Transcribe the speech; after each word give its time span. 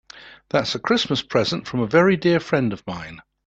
That's 0.49 0.73
a 0.73 0.79
Christmas 0.79 1.21
present 1.21 1.67
from 1.67 1.81
a 1.81 1.85
very 1.85 2.17
dear 2.17 2.39
friend 2.39 2.73
of 2.73 2.81
mine. 2.87 3.21